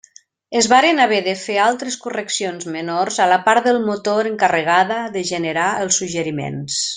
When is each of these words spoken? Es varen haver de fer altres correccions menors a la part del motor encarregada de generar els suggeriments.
Es 0.59 0.67
varen 0.69 1.01
haver 1.03 1.19
de 1.27 1.35
fer 1.41 1.57
altres 1.65 1.97
correccions 2.05 2.65
menors 2.77 3.19
a 3.25 3.27
la 3.33 3.37
part 3.51 3.69
del 3.69 3.79
motor 3.91 4.31
encarregada 4.31 4.99
de 5.19 5.25
generar 5.35 5.69
els 5.85 6.01
suggeriments. 6.03 6.81